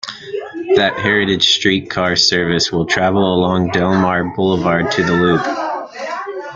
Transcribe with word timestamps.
That 0.77 0.95
heritage 0.97 1.47
streetcar 1.49 2.15
service 2.15 2.71
will 2.71 2.87
travel 2.87 3.35
along 3.35 3.69
Delmar 3.69 4.33
Boulevard 4.35 4.89
to 4.93 5.03
the 5.03 5.11
Loop. 5.13 5.45